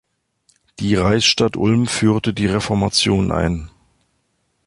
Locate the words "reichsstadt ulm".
0.95-1.85